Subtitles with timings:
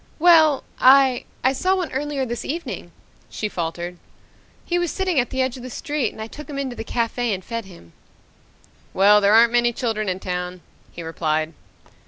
[0.17, 2.91] "Well I I saw one earlier this evening,"
[3.29, 3.99] she faltered.
[4.65, 6.83] "He was sitting at the edge of the street and I took him into the
[6.83, 7.93] cafe and fed him."
[8.95, 10.61] "Well, there aren't many children in town,"
[10.91, 11.53] he replied.